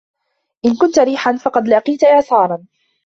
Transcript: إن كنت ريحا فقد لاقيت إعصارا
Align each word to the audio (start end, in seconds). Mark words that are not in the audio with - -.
إن 0.65 0.75
كنت 0.81 0.99
ريحا 0.99 1.33
فقد 1.37 1.67
لاقيت 1.67 2.03
إعصارا 2.03 2.65